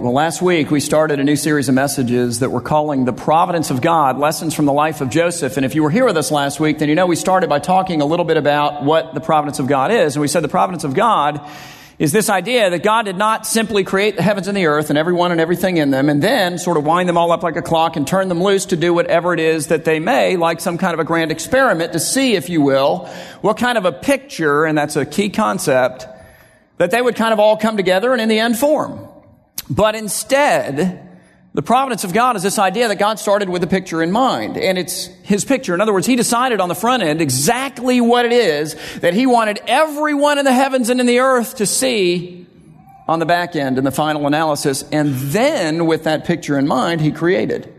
[0.00, 3.72] Well, last week we started a new series of messages that we're calling The Providence
[3.72, 5.56] of God Lessons from the Life of Joseph.
[5.56, 7.58] And if you were here with us last week, then you know we started by
[7.58, 10.14] talking a little bit about what the providence of God is.
[10.14, 11.40] And we said the providence of God
[11.98, 14.96] is this idea that God did not simply create the heavens and the earth and
[14.96, 17.62] everyone and everything in them and then sort of wind them all up like a
[17.62, 20.78] clock and turn them loose to do whatever it is that they may, like some
[20.78, 23.06] kind of a grand experiment to see, if you will,
[23.40, 26.06] what kind of a picture, and that's a key concept,
[26.76, 29.08] that they would kind of all come together and in the end form.
[29.70, 31.08] But instead,
[31.54, 34.56] the providence of God is this idea that God started with a picture in mind,
[34.56, 35.74] and it's His picture.
[35.74, 39.26] In other words, He decided on the front end exactly what it is that He
[39.26, 42.46] wanted everyone in the heavens and in the earth to see
[43.06, 47.00] on the back end in the final analysis, and then with that picture in mind,
[47.00, 47.74] He created.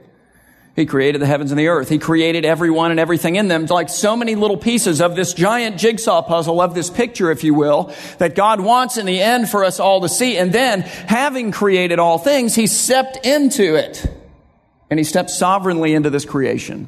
[0.79, 1.89] He created the heavens and the earth.
[1.89, 5.77] He created everyone and everything in them, like so many little pieces of this giant
[5.77, 9.65] jigsaw puzzle of this picture, if you will, that God wants in the end for
[9.65, 10.37] us all to see.
[10.37, 14.09] And then, having created all things, He stepped into it.
[14.89, 16.87] And He stepped sovereignly into this creation.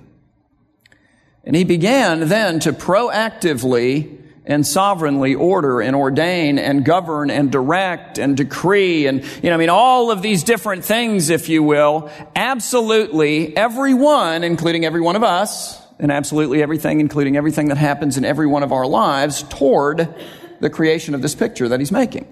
[1.44, 4.20] And He began then to proactively
[4.52, 9.58] and sovereignly order and ordain and govern and direct and decree and, you know, I
[9.58, 15.24] mean, all of these different things, if you will, absolutely everyone, including every one of
[15.24, 20.14] us, and absolutely everything, including everything that happens in every one of our lives, toward
[20.60, 22.28] the creation of this picture that he's making.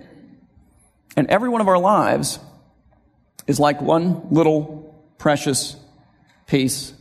[1.15, 2.39] And every one of our lives
[3.47, 5.75] is like one little precious
[6.47, 6.93] piece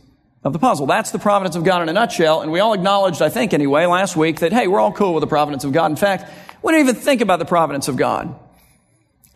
[0.43, 0.85] of the puzzle.
[0.85, 2.41] That's the providence of God in a nutshell.
[2.41, 5.21] And we all acknowledged, I think anyway, last week that, hey, we're all cool with
[5.21, 5.91] the providence of God.
[5.91, 6.31] In fact,
[6.63, 8.37] we don't even think about the providence of God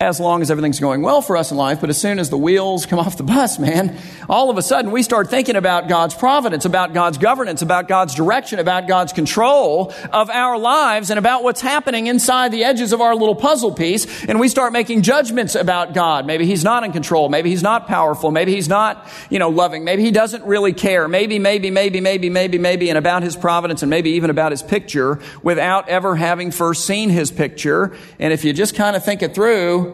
[0.03, 1.81] as long as everything's going well for us in life.
[1.81, 3.97] But as soon as the wheels come off the bus, man,
[4.29, 8.13] all of a sudden we start thinking about God's providence, about God's governance, about God's
[8.13, 13.01] direction, about God's control of our lives and about what's happening inside the edges of
[13.01, 14.25] our little puzzle piece.
[14.25, 16.25] And we start making judgments about God.
[16.25, 17.29] Maybe He's not in control.
[17.29, 18.31] Maybe He's not powerful.
[18.31, 19.83] Maybe He's not, you know, loving.
[19.83, 21.07] Maybe He doesn't really care.
[21.07, 24.63] Maybe, maybe, maybe, maybe, maybe, maybe, and about His providence and maybe even about His
[24.63, 27.95] picture without ever having first seen His picture.
[28.19, 29.92] And if you just kind of think it through,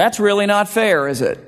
[0.00, 1.38] that's really not fair, is it?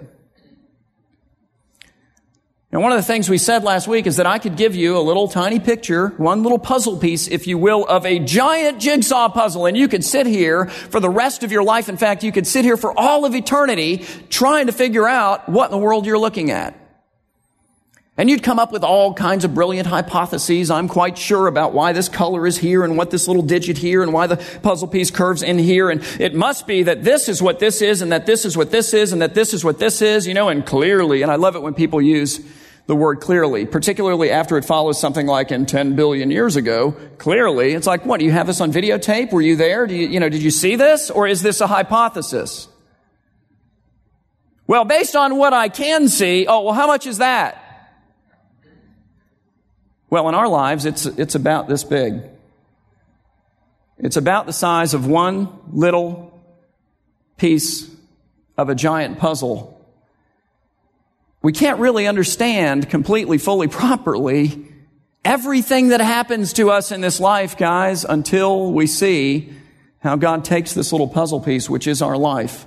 [2.70, 4.98] And one of the things we said last week is that I could give you
[4.98, 9.30] a little tiny picture, one little puzzle piece, if you will, of a giant jigsaw
[9.30, 9.64] puzzle.
[9.64, 11.88] And you could sit here for the rest of your life.
[11.88, 15.66] In fact, you could sit here for all of eternity trying to figure out what
[15.66, 16.74] in the world you're looking at.
[18.18, 21.92] And you'd come up with all kinds of brilliant hypotheses, I'm quite sure, about why
[21.92, 25.10] this color is here and what this little digit here and why the puzzle piece
[25.10, 25.88] curves in here.
[25.88, 28.70] And it must be that this is what this is and that this is what
[28.70, 31.22] this is and that this is what this is, you know, and clearly.
[31.22, 32.40] And I love it when people use
[32.86, 36.94] the word clearly, particularly after it follows something like in 10 billion years ago.
[37.16, 39.32] Clearly, it's like, what, do you have this on videotape?
[39.32, 39.86] Were you there?
[39.86, 41.10] Do you, you know, did you see this?
[41.10, 42.68] Or is this a hypothesis?
[44.66, 47.61] Well, based on what I can see, oh, well, how much is that?
[50.12, 52.20] Well, in our lives, it's, it's about this big.
[53.96, 56.38] It's about the size of one little
[57.38, 57.90] piece
[58.58, 59.82] of a giant puzzle.
[61.40, 64.68] We can't really understand completely, fully, properly
[65.24, 69.50] everything that happens to us in this life, guys, until we see
[70.00, 72.66] how God takes this little puzzle piece, which is our life,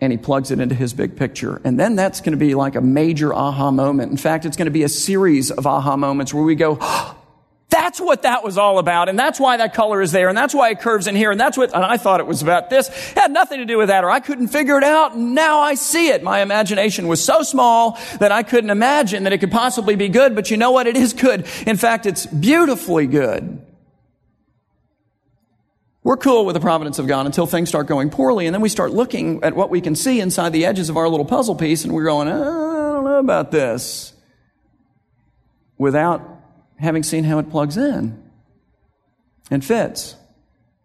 [0.00, 1.60] and he plugs it into his big picture.
[1.64, 4.10] And then that's going to be like a major aha moment.
[4.10, 7.16] In fact, it's going to be a series of aha moments where we go, oh,
[7.70, 9.08] that's what that was all about.
[9.08, 10.28] And that's why that color is there.
[10.28, 11.32] And that's why it curves in here.
[11.32, 12.88] And that's what, and I thought it was about this.
[12.88, 15.14] It had nothing to do with that or I couldn't figure it out.
[15.14, 16.22] And now I see it.
[16.22, 20.36] My imagination was so small that I couldn't imagine that it could possibly be good.
[20.36, 20.86] But you know what?
[20.86, 21.46] It is good.
[21.66, 23.60] In fact, it's beautifully good.
[26.04, 28.68] We're cool with the providence of God until things start going poorly, and then we
[28.68, 31.82] start looking at what we can see inside the edges of our little puzzle piece,
[31.82, 34.12] and we're going, I don't know about this,
[35.78, 36.20] without
[36.78, 38.22] having seen how it plugs in
[39.50, 40.16] and fits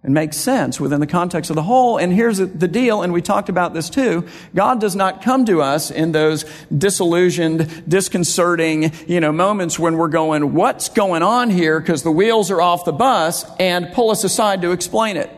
[0.01, 1.97] and makes sense within the context of the whole.
[1.97, 4.25] And here's the deal, and we talked about this too.
[4.55, 6.45] God does not come to us in those
[6.75, 11.79] disillusioned, disconcerting, you know, moments when we're going, what's going on here?
[11.79, 15.29] Because the wheels are off the bus and pull us aside to explain it.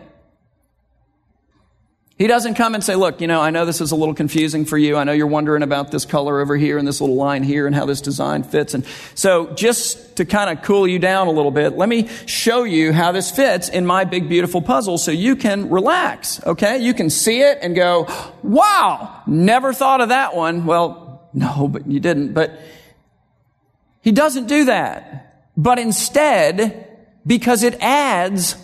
[2.21, 4.63] He doesn't come and say, look, you know, I know this is a little confusing
[4.63, 4.95] for you.
[4.95, 7.75] I know you're wondering about this color over here and this little line here and
[7.75, 8.75] how this design fits.
[8.75, 8.85] And
[9.15, 12.93] so just to kind of cool you down a little bit, let me show you
[12.93, 16.45] how this fits in my big, beautiful puzzle so you can relax.
[16.45, 16.77] Okay.
[16.77, 18.07] You can see it and go,
[18.43, 20.67] wow, never thought of that one.
[20.67, 22.33] Well, no, but you didn't.
[22.33, 22.61] But
[24.01, 25.49] he doesn't do that.
[25.57, 26.87] But instead,
[27.25, 28.57] because it adds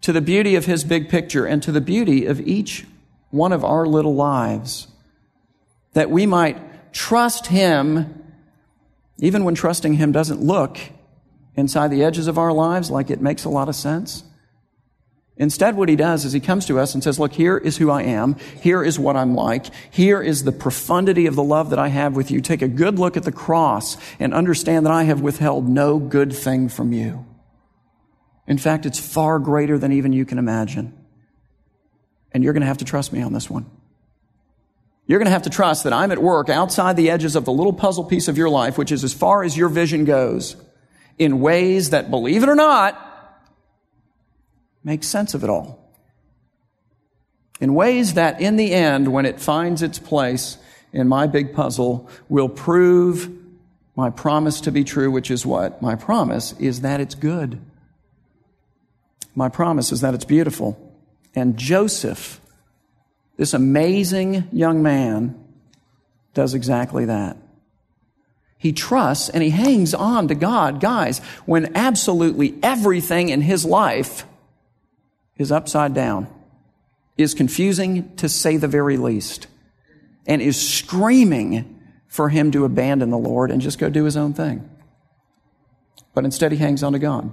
[0.00, 2.86] to the beauty of his big picture and to the beauty of each
[3.32, 4.86] one of our little lives,
[5.94, 8.22] that we might trust Him
[9.18, 10.78] even when trusting Him doesn't look
[11.56, 14.24] inside the edges of our lives like it makes a lot of sense.
[15.36, 17.90] Instead, what he does is he comes to us and says, Look, here is who
[17.90, 18.36] I am.
[18.60, 19.66] Here is what I'm like.
[19.90, 22.40] Here is the profundity of the love that I have with you.
[22.40, 26.34] Take a good look at the cross and understand that I have withheld no good
[26.34, 27.24] thing from you.
[28.46, 31.01] In fact, it's far greater than even you can imagine.
[32.34, 33.70] And you're going to have to trust me on this one.
[35.06, 37.52] You're going to have to trust that I'm at work outside the edges of the
[37.52, 40.56] little puzzle piece of your life, which is as far as your vision goes,
[41.18, 42.98] in ways that, believe it or not,
[44.84, 45.78] make sense of it all.
[47.60, 50.56] In ways that, in the end, when it finds its place
[50.92, 53.30] in my big puzzle, will prove
[53.94, 55.82] my promise to be true, which is what?
[55.82, 57.60] My promise is that it's good.
[59.34, 60.81] My promise is that it's beautiful.
[61.34, 62.40] And Joseph,
[63.36, 65.38] this amazing young man,
[66.34, 67.36] does exactly that.
[68.58, 74.24] He trusts and he hangs on to God, guys, when absolutely everything in his life
[75.36, 76.28] is upside down,
[77.18, 79.46] is confusing to say the very least,
[80.26, 84.32] and is screaming for him to abandon the Lord and just go do his own
[84.32, 84.68] thing.
[86.14, 87.32] But instead, he hangs on to God.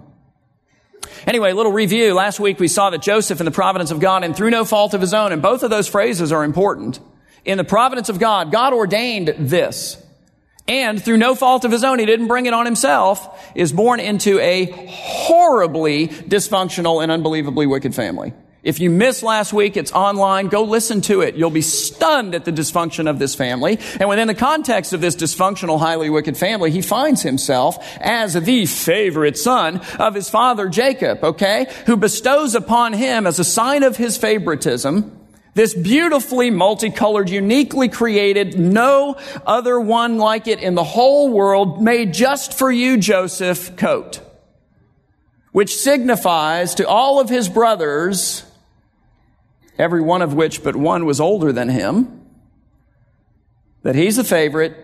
[1.27, 2.13] Anyway, a little review.
[2.13, 4.93] Last week we saw that Joseph in the providence of God and through no fault
[4.93, 6.99] of his own, and both of those phrases are important.
[7.45, 10.03] In the providence of God, God ordained this
[10.69, 13.99] and through no fault of his own, he didn't bring it on himself, is born
[13.99, 18.33] into a horribly dysfunctional and unbelievably wicked family.
[18.61, 20.47] If you missed last week, it's online.
[20.47, 21.35] Go listen to it.
[21.35, 23.79] You'll be stunned at the dysfunction of this family.
[23.99, 28.65] And within the context of this dysfunctional, highly wicked family, he finds himself as the
[28.65, 31.67] favorite son of his father Jacob, okay?
[31.85, 35.15] Who bestows upon him as a sign of his favoritism
[35.55, 42.13] this beautifully multicolored, uniquely created, no other one like it in the whole world, made
[42.13, 44.21] just for you, Joseph, coat.
[45.51, 48.45] Which signifies to all of his brothers,
[49.79, 52.25] every one of which but one was older than him,
[53.81, 54.75] that he's the favorite,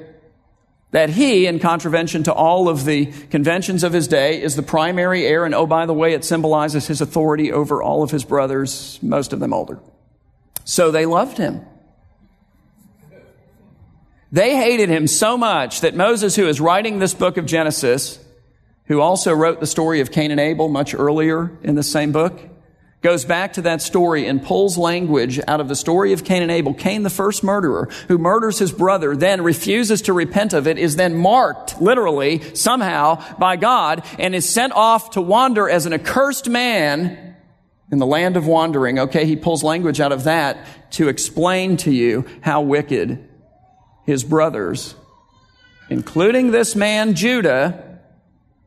[0.91, 5.27] that he, in contravention to all of the conventions of his day, is the primary
[5.27, 8.97] heir, and oh, by the way, it symbolizes his authority over all of his brothers,
[9.01, 9.79] most of them older.
[10.63, 11.65] So they loved him.
[14.31, 18.19] They hated him so much that Moses, who is writing this book of Genesis,
[18.85, 22.39] who also wrote the story of Cain and Abel much earlier in the same book,
[23.05, 26.49] goes back to that story and pulls language out of the story of Cain and
[26.49, 26.73] Abel.
[26.73, 30.95] Cain, the first murderer, who murders his brother, then refuses to repent of it, is
[30.95, 36.49] then marked, literally, somehow, by God, and is sent off to wander as an accursed
[36.49, 37.35] man
[37.91, 41.91] in the land of wandering, okay, he pulls language out of that to explain to
[41.91, 43.29] you how wicked
[44.07, 44.95] his brothers,
[45.91, 47.99] including this man Judah,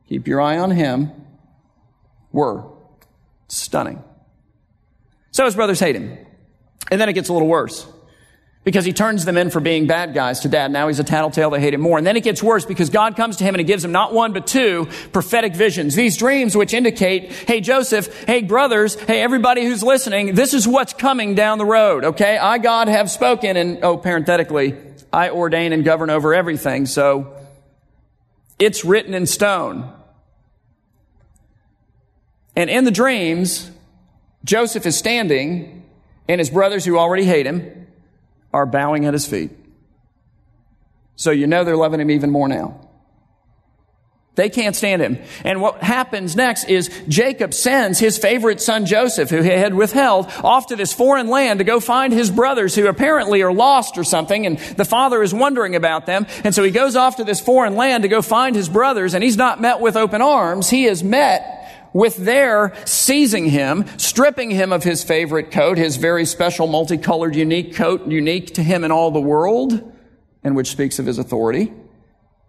[0.08, 1.10] keep your eye on him,
[2.30, 2.62] were.
[3.48, 4.04] Stunning.
[5.38, 6.18] So his brothers hate him.
[6.90, 7.86] And then it gets a little worse
[8.64, 10.72] because he turns them in for being bad guys to dad.
[10.72, 11.50] Now he's a tattletale.
[11.50, 11.96] They hate him more.
[11.96, 14.12] And then it gets worse because God comes to him and he gives him not
[14.12, 15.94] one, but two prophetic visions.
[15.94, 20.92] These dreams which indicate, hey, Joseph, hey, brothers, hey, everybody who's listening, this is what's
[20.92, 22.02] coming down the road.
[22.02, 22.36] Okay.
[22.36, 24.76] I, God, have spoken and, oh, parenthetically,
[25.12, 26.84] I ordain and govern over everything.
[26.86, 27.36] So
[28.58, 29.88] it's written in stone.
[32.56, 33.70] And in the dreams,
[34.44, 35.84] Joseph is standing
[36.28, 37.86] and his brothers who already hate him
[38.52, 39.50] are bowing at his feet.
[41.16, 42.80] So you know they're loving him even more now.
[44.38, 45.18] They can't stand him.
[45.42, 50.26] And what happens next is Jacob sends his favorite son Joseph, who he had withheld,
[50.44, 54.04] off to this foreign land to go find his brothers who apparently are lost or
[54.04, 54.46] something.
[54.46, 56.24] And the father is wondering about them.
[56.44, 59.12] And so he goes off to this foreign land to go find his brothers.
[59.12, 60.70] And he's not met with open arms.
[60.70, 61.57] He is met
[61.98, 67.74] with their seizing him, stripping him of his favorite coat, his very special multicolored unique
[67.74, 69.92] coat, unique to him in all the world,
[70.44, 71.72] and which speaks of his authority.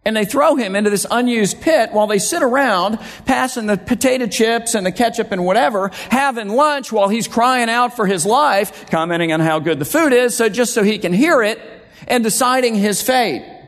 [0.05, 4.27] And they throw him into this unused pit while they sit around passing the potato
[4.27, 8.87] chips and the ketchup and whatever, having lunch while he's crying out for his life,
[8.91, 11.59] commenting on how good the food is, so just so he can hear it,
[12.07, 13.58] and deciding his fate.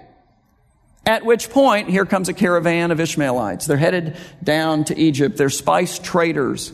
[1.06, 3.66] At which point, here comes a caravan of Ishmaelites.
[3.66, 5.36] They're headed down to Egypt.
[5.38, 6.74] They're spice traders.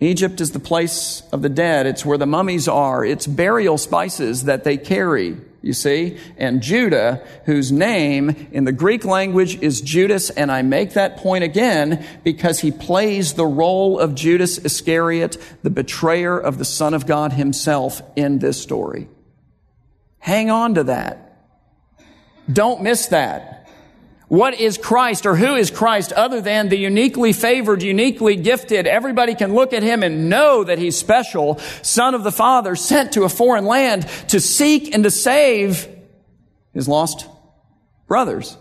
[0.00, 1.86] Egypt is the place of the dead.
[1.86, 3.04] It's where the mummies are.
[3.04, 6.18] It's burial spices that they carry, you see.
[6.36, 11.42] And Judah, whose name in the Greek language is Judas, and I make that point
[11.42, 17.06] again because he plays the role of Judas Iscariot, the betrayer of the Son of
[17.06, 19.08] God himself in this story.
[20.18, 21.23] Hang on to that.
[22.52, 23.68] Don't miss that.
[24.28, 28.86] What is Christ or who is Christ other than the uniquely favored, uniquely gifted?
[28.86, 31.58] Everybody can look at him and know that he's special.
[31.82, 35.86] Son of the Father sent to a foreign land to seek and to save
[36.72, 37.28] his lost
[38.08, 38.56] brothers.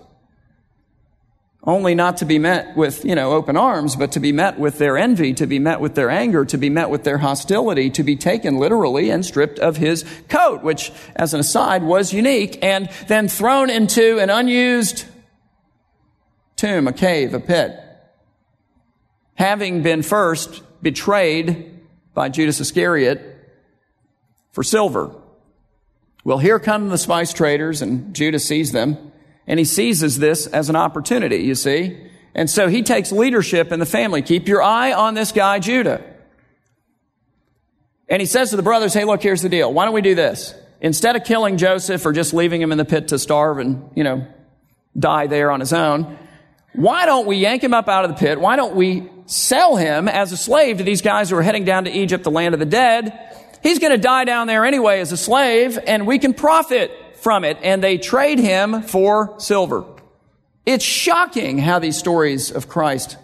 [1.65, 4.79] Only not to be met with, you know, open arms, but to be met with
[4.79, 8.03] their envy, to be met with their anger, to be met with their hostility, to
[8.03, 12.89] be taken literally and stripped of his coat, which, as an aside, was unique, and
[13.07, 15.05] then thrown into an unused
[16.57, 17.79] tomb, a cave, a pit.
[19.35, 21.79] Having been first betrayed
[22.13, 23.21] by Judas Iscariot
[24.51, 25.15] for silver.
[26.25, 29.12] Well, here come the spice traders, and Judas sees them,
[29.47, 31.97] and he seizes this as an opportunity, you see.
[32.35, 34.21] And so he takes leadership in the family.
[34.21, 36.03] Keep your eye on this guy, Judah.
[38.09, 39.71] And he says to the brothers, hey, look, here's the deal.
[39.71, 40.53] Why don't we do this?
[40.81, 44.03] Instead of killing Joseph or just leaving him in the pit to starve and, you
[44.03, 44.27] know,
[44.97, 46.17] die there on his own,
[46.73, 48.39] why don't we yank him up out of the pit?
[48.39, 51.85] Why don't we sell him as a slave to these guys who are heading down
[51.85, 53.17] to Egypt, the land of the dead?
[53.61, 56.91] He's going to die down there anyway as a slave, and we can profit
[57.23, 57.57] from it.
[57.63, 59.85] And they trade him for silver.
[60.65, 63.17] It's shocking how these stories of Christ,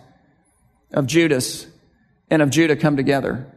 [0.91, 1.68] of Judas,
[2.29, 3.48] and of Judah come together.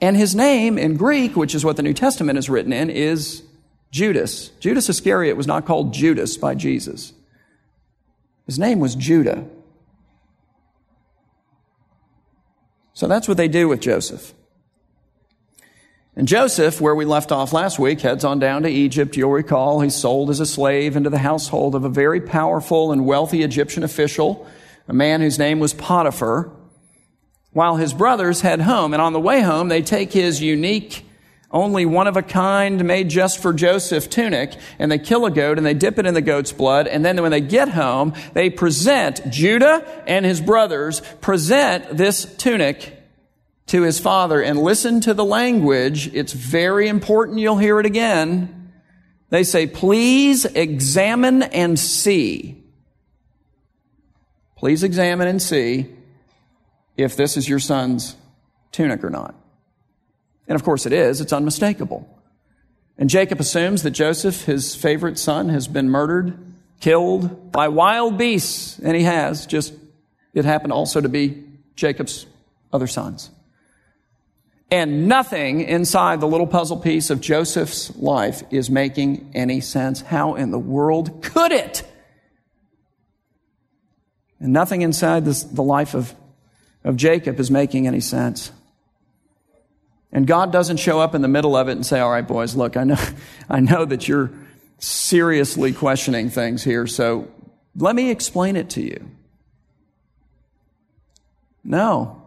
[0.00, 3.42] And his name in Greek, which is what the New Testament is written in, is
[3.90, 4.48] Judas.
[4.60, 7.12] Judas Iscariot was not called Judas by Jesus.
[8.46, 9.46] His name was Judah.
[12.94, 14.34] So that's what they do with Joseph.
[16.16, 19.16] And Joseph, where we left off last week, heads on down to Egypt.
[19.16, 23.06] You'll recall he's sold as a slave into the household of a very powerful and
[23.06, 24.46] wealthy Egyptian official,
[24.88, 26.50] a man whose name was Potiphar,
[27.52, 28.92] while his brothers head home.
[28.92, 31.06] And on the way home, they take his unique
[31.52, 35.58] only one of a kind made just for Joseph tunic, and they kill a goat
[35.58, 38.50] and they dip it in the goat's blood, and then when they get home, they
[38.50, 42.99] present, Judah and his brothers present this tunic
[43.70, 46.12] to his father, and listen to the language.
[46.12, 48.72] It's very important you'll hear it again.
[49.28, 52.64] They say, please examine and see.
[54.56, 55.86] Please examine and see
[56.96, 58.16] if this is your son's
[58.72, 59.36] tunic or not.
[60.48, 62.08] And of course it is, it's unmistakable.
[62.98, 66.36] And Jacob assumes that Joseph, his favorite son, has been murdered,
[66.80, 69.72] killed by wild beasts, and he has, just
[70.34, 71.44] it happened also to be
[71.76, 72.26] Jacob's
[72.72, 73.30] other sons.
[74.70, 80.00] And nothing inside the little puzzle piece of Joseph's life is making any sense.
[80.00, 81.82] How in the world could it?
[84.38, 86.14] And nothing inside this, the life of,
[86.84, 88.52] of Jacob is making any sense.
[90.12, 92.54] And God doesn't show up in the middle of it and say, all right, boys,
[92.56, 92.98] look, I know,
[93.50, 94.30] I know that you're
[94.78, 97.28] seriously questioning things here, so
[97.76, 99.10] let me explain it to you.
[101.62, 102.19] No.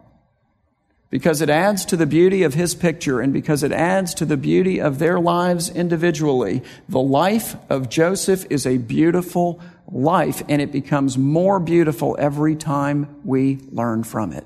[1.10, 4.36] Because it adds to the beauty of his picture and because it adds to the
[4.36, 6.62] beauty of their lives individually.
[6.88, 13.20] The life of Joseph is a beautiful life and it becomes more beautiful every time
[13.24, 14.44] we learn from it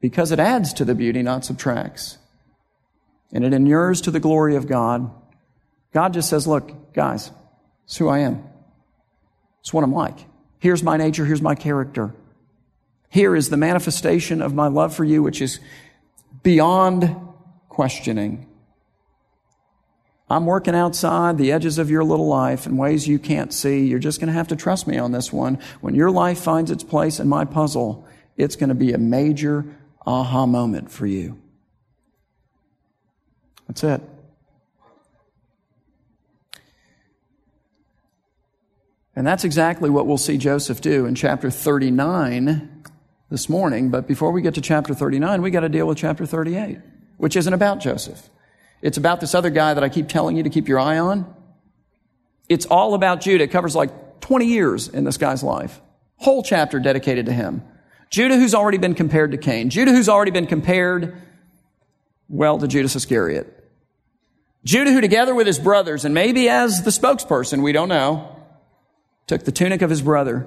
[0.00, 2.18] because it adds to the beauty, not subtracts.
[3.32, 5.10] And it inures to the glory of God.
[5.92, 7.30] God just says, look, guys,
[7.84, 8.44] it's who I am.
[9.60, 10.18] It's what I'm like.
[10.60, 11.24] Here's my nature.
[11.24, 12.14] Here's my character.
[13.10, 15.60] Here is the manifestation of my love for you, which is
[16.42, 17.16] beyond
[17.68, 18.46] questioning.
[20.30, 23.86] I'm working outside the edges of your little life in ways you can't see.
[23.86, 25.58] You're just going to have to trust me on this one.
[25.80, 29.64] When your life finds its place in my puzzle, it's going to be a major
[30.06, 31.40] aha moment for you.
[33.66, 34.02] That's it.
[39.16, 42.84] And that's exactly what we'll see Joseph do in chapter 39
[43.30, 43.90] this morning.
[43.90, 46.78] But before we get to chapter 39, we got to deal with chapter 38,
[47.16, 48.28] which isn't about Joseph.
[48.80, 51.34] It's about this other guy that I keep telling you to keep your eye on.
[52.48, 53.44] It's all about Judah.
[53.44, 55.80] It covers like 20 years in this guy's life.
[56.16, 57.62] Whole chapter dedicated to him.
[58.10, 59.68] Judah, who's already been compared to Cain.
[59.68, 61.20] Judah, who's already been compared,
[62.28, 63.54] well, to Judas Iscariot.
[64.64, 68.36] Judah, who together with his brothers, and maybe as the spokesperson, we don't know,
[69.26, 70.46] took the tunic of his brother,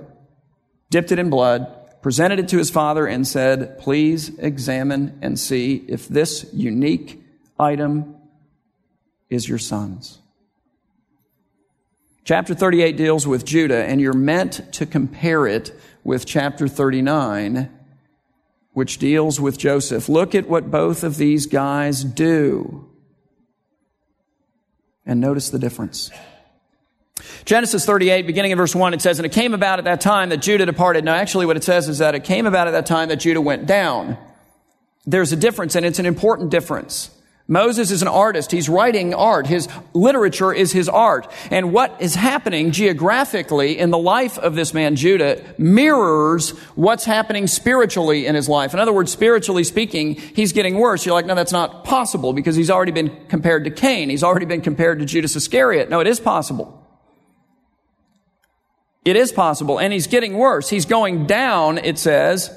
[0.90, 5.84] dipped it in blood, presented it to his father, and said, Please examine and see
[5.88, 7.24] if this unique
[7.60, 8.16] item
[9.30, 10.20] is your son's.
[12.24, 15.72] Chapter 38 deals with Judah, and you're meant to compare it
[16.04, 17.70] with chapter 39,
[18.74, 20.08] which deals with Joseph.
[20.08, 22.88] Look at what both of these guys do.
[25.06, 26.12] And notice the difference.
[27.46, 30.30] Genesis 38, beginning in verse 1, it says, And it came about at that time
[30.30, 31.04] that Judah departed.
[31.04, 33.42] Now, actually, what it says is that it came about at that time that Judah
[33.42, 34.18] went down.
[35.06, 37.10] There's a difference, and it's an important difference.
[37.48, 38.52] Moses is an artist.
[38.52, 39.46] He's writing art.
[39.46, 41.30] His literature is his art.
[41.50, 47.48] And what is happening geographically in the life of this man, Judah, mirrors what's happening
[47.48, 48.74] spiritually in his life.
[48.74, 51.06] In other words, spiritually speaking, he's getting worse.
[51.06, 54.10] You're like, no, that's not possible because he's already been compared to Cain.
[54.10, 55.90] He's already been compared to Judas Iscariot.
[55.90, 56.81] No, it is possible.
[59.04, 59.80] It is possible.
[59.80, 60.70] And he's getting worse.
[60.70, 62.56] He's going down, it says,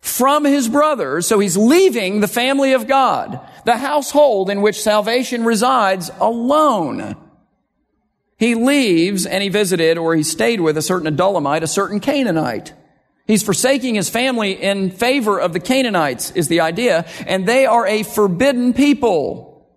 [0.00, 1.26] from his brothers.
[1.26, 7.16] So he's leaving the family of God, the household in which salvation resides alone.
[8.36, 12.72] He leaves and he visited or he stayed with a certain Adullamite, a certain Canaanite.
[13.26, 17.86] He's forsaking his family in favor of the Canaanites is the idea, and they are
[17.86, 19.68] a forbidden people.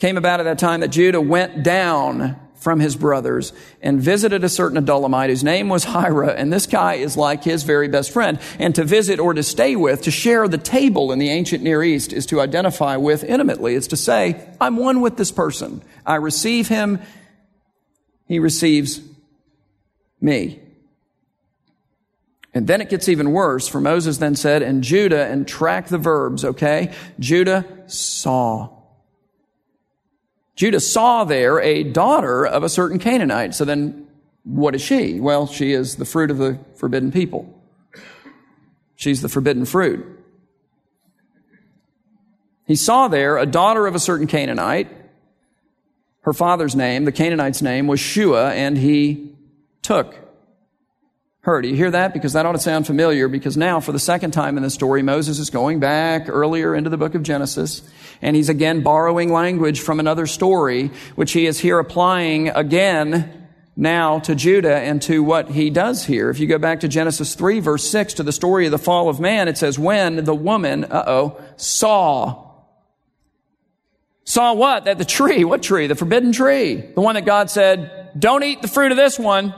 [0.00, 3.52] Came about at that time that Judah went down from his brothers
[3.82, 7.64] and visited a certain Adullamite whose name was Hira, and this guy is like his
[7.64, 8.38] very best friend.
[8.58, 11.82] And to visit or to stay with, to share the table in the ancient Near
[11.82, 13.74] East is to identify with intimately.
[13.74, 15.82] It's to say, I'm one with this person.
[16.06, 17.00] I receive him.
[18.26, 19.00] He receives
[20.20, 20.60] me.
[22.54, 25.98] And then it gets even worse, for Moses then said, and Judah, and track the
[25.98, 26.92] verbs, okay?
[27.18, 28.81] Judah saw
[30.62, 33.52] Judah saw there a daughter of a certain Canaanite.
[33.52, 34.06] So then,
[34.44, 35.18] what is she?
[35.18, 37.52] Well, she is the fruit of the forbidden people.
[38.94, 40.06] She's the forbidden fruit.
[42.64, 44.88] He saw there a daughter of a certain Canaanite.
[46.20, 49.34] Her father's name, the Canaanite's name, was Shua, and he
[49.82, 50.14] took
[51.42, 51.60] her.
[51.60, 52.12] Do you hear that?
[52.12, 55.02] Because that ought to sound familiar because now for the second time in the story,
[55.02, 57.82] Moses is going back earlier into the book of Genesis
[58.20, 64.20] and he's again borrowing language from another story, which he is here applying again now
[64.20, 66.30] to Judah and to what he does here.
[66.30, 69.08] If you go back to Genesis 3 verse 6 to the story of the fall
[69.08, 72.50] of man, it says, when the woman, uh-oh, saw
[74.24, 74.84] Saw what?
[74.84, 75.88] That the tree, what tree?
[75.88, 76.76] The forbidden tree.
[76.76, 79.52] The one that God said, don't eat the fruit of this one.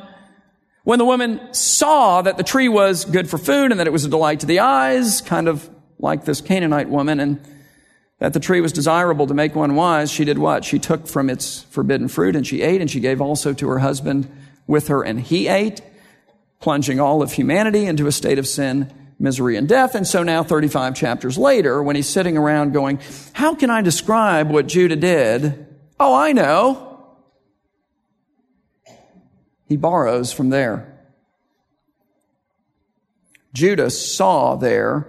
[0.85, 4.05] When the woman saw that the tree was good for food and that it was
[4.05, 5.69] a delight to the eyes, kind of
[5.99, 7.41] like this Canaanite woman, and
[8.19, 10.63] that the tree was desirable to make one wise, she did what?
[10.63, 13.79] She took from its forbidden fruit and she ate, and she gave also to her
[13.79, 14.31] husband
[14.67, 15.81] with her, and he ate,
[16.61, 19.95] plunging all of humanity into a state of sin, misery, and death.
[19.95, 22.99] And so now, 35 chapters later, when he's sitting around going,
[23.33, 25.67] How can I describe what Judah did?
[25.99, 26.94] Oh, I know.
[29.67, 30.91] He borrows from there.
[33.53, 35.07] Judah saw there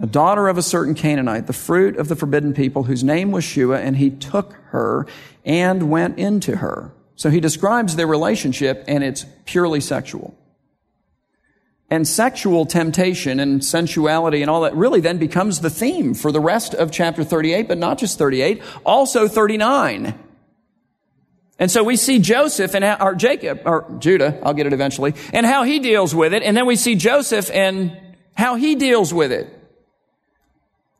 [0.00, 3.44] a daughter of a certain Canaanite, the fruit of the forbidden people, whose name was
[3.44, 5.06] Shua, and he took her
[5.44, 6.92] and went into her.
[7.16, 10.38] So he describes their relationship, and it's purely sexual.
[11.90, 16.40] And sexual temptation and sensuality and all that really then becomes the theme for the
[16.40, 20.14] rest of chapter 38, but not just 38, also 39.
[21.58, 25.14] And so we see Joseph and how, or Jacob, or Judah, I'll get it eventually,
[25.32, 26.42] and how he deals with it.
[26.42, 27.98] And then we see Joseph and
[28.34, 29.52] how he deals with it.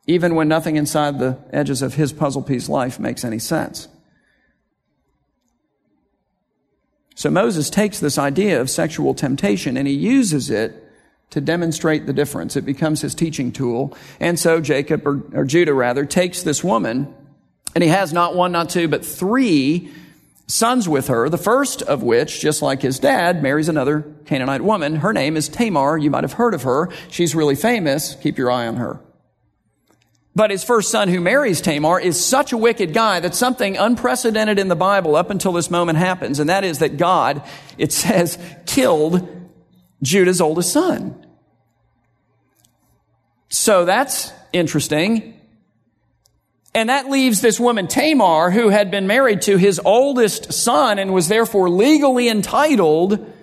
[0.05, 3.87] Even when nothing inside the edges of his puzzle piece life makes any sense.
[7.15, 10.85] So Moses takes this idea of sexual temptation and he uses it
[11.29, 12.55] to demonstrate the difference.
[12.55, 13.95] It becomes his teaching tool.
[14.19, 17.13] And so Jacob, or, or Judah rather, takes this woman
[17.75, 19.91] and he has not one, not two, but three
[20.49, 24.97] sons with her, the first of which, just like his dad, marries another Canaanite woman.
[24.97, 25.97] Her name is Tamar.
[25.97, 26.89] You might have heard of her.
[27.09, 28.15] She's really famous.
[28.15, 28.99] Keep your eye on her.
[30.35, 34.57] But his first son who marries Tamar is such a wicked guy that something unprecedented
[34.57, 37.43] in the Bible up until this moment happens, and that is that God,
[37.77, 39.27] it says, killed
[40.01, 41.25] Judah's oldest son.
[43.49, 45.38] So that's interesting.
[46.73, 51.13] And that leaves this woman, Tamar, who had been married to his oldest son and
[51.13, 53.33] was therefore legally entitled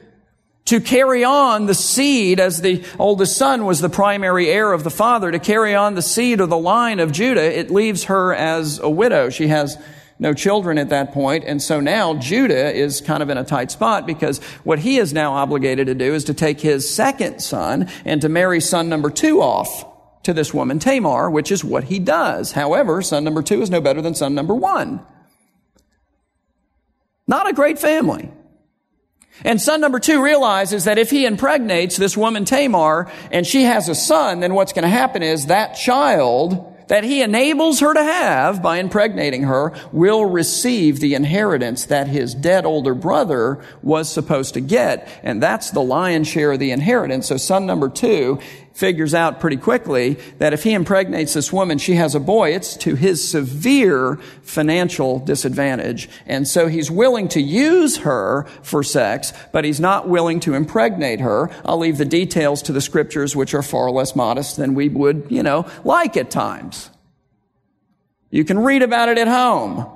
[0.67, 4.91] to carry on the seed as the oldest son was the primary heir of the
[4.91, 7.59] father, to carry on the seed of the line of Judah.
[7.59, 9.31] It leaves her as a widow.
[9.31, 9.77] She has
[10.19, 13.71] no children at that point, and so now Judah is kind of in a tight
[13.71, 17.89] spot because what he is now obligated to do is to take his second son
[18.05, 19.85] and to marry son number two off
[20.27, 22.53] to this woman Tamar, which is what he does.
[22.53, 25.01] However, son number two is no better than son number one.
[27.27, 28.31] Not a great family.
[29.45, 33.89] And son number two realizes that if he impregnates this woman Tamar and she has
[33.89, 38.03] a son, then what's going to happen is that child that he enables her to
[38.03, 44.55] have by impregnating her will receive the inheritance that his dead older brother was supposed
[44.55, 45.09] to get.
[45.23, 47.27] And that's the lion's share of the inheritance.
[47.27, 48.39] So son number two
[48.77, 52.77] figures out pretty quickly that if he impregnates this woman, she has a boy, it's
[52.77, 56.11] to his severe financial disadvantage.
[56.27, 61.21] And so he's willing to use her for sex, but he's not willing to impregnate
[61.21, 61.51] her.
[61.65, 65.27] I'll leave the details to the scriptures, which are far less modest than we would,
[65.31, 66.91] you know, like at times.
[68.31, 69.87] You can read about it at home.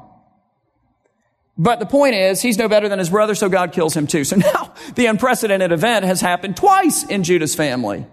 [1.59, 4.25] But the point is, he's no better than his brother, so God kills him too.
[4.25, 8.07] So now the unprecedented event has happened twice in Judah's family.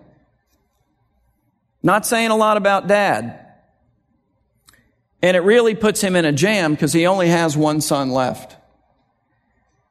[1.84, 3.46] Not saying a lot about dad.
[5.22, 8.56] And it really puts him in a jam because he only has one son left.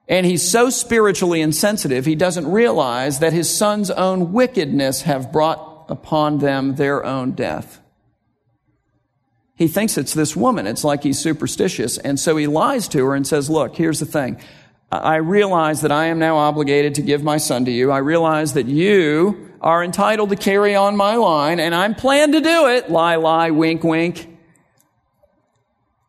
[0.08, 5.86] And he's so spiritually insensitive, he doesn't realize that his son's own wickedness have brought
[5.88, 7.80] upon them their own death.
[9.56, 10.66] He thinks it's this woman.
[10.66, 11.98] It's like he's superstitious.
[11.98, 14.38] And so he lies to her and says, look, here's the thing.
[14.90, 17.90] I realize that I am now obligated to give my son to you.
[17.90, 22.40] I realize that you are entitled to carry on my line, and I'm planned to
[22.40, 22.88] do it.
[22.88, 24.32] Lie, lie, wink, wink.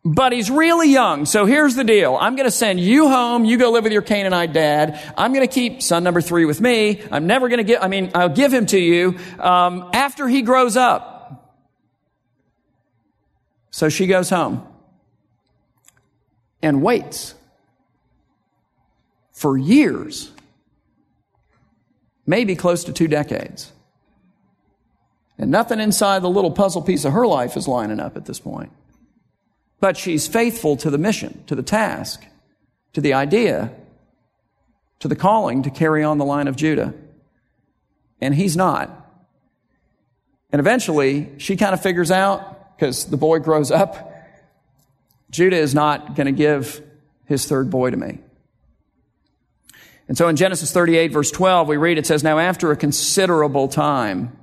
[0.04, 2.16] But he's really young, so here's the deal.
[2.18, 3.44] I'm going to send you home.
[3.44, 4.98] You go live with your Canaanite dad.
[5.18, 7.02] I'm going to keep son number three with me.
[7.10, 10.42] I'm never going to get, I mean, I'll give him to you um, after he
[10.42, 11.58] grows up.
[13.70, 14.66] So she goes home
[16.62, 17.34] and waits
[19.38, 20.32] for years
[22.28, 23.72] maybe close to two decades.
[25.38, 28.38] And nothing inside the little puzzle piece of her life is lining up at this
[28.38, 28.70] point.
[29.80, 32.26] But she's faithful to the mission, to the task,
[32.92, 33.72] to the idea,
[34.98, 36.92] to the calling to carry on the line of Judah.
[38.20, 38.90] And he's not.
[40.50, 44.12] And eventually, she kind of figures out, because the boy grows up,
[45.30, 46.82] Judah is not going to give
[47.26, 48.18] his third boy to me.
[50.08, 53.68] And so in Genesis 38 verse 12, we read, it says, Now after a considerable
[53.68, 54.36] time,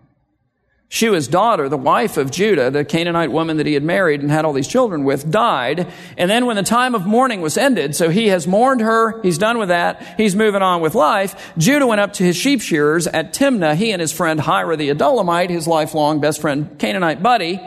[0.88, 4.46] Shua's daughter, the wife of Judah, the Canaanite woman that he had married and had
[4.46, 5.92] all these children with, died.
[6.18, 9.40] And then when the time of mourning was ended, so he has mourned her, he's
[9.40, 13.08] done with that, he's moving on with life, Judah went up to his sheep shearers
[13.08, 17.60] at Timnah, he and his friend Hira the Adullamite, his lifelong best friend Canaanite buddy.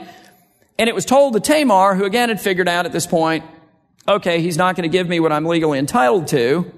[0.78, 3.44] And it was told to Tamar, who again had figured out at this point,
[4.06, 6.72] okay, he's not going to give me what I'm legally entitled to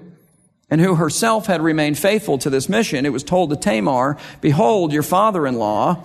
[0.71, 4.93] and who herself had remained faithful to this mission, it was told to Tamar, Behold,
[4.93, 6.01] your father in law,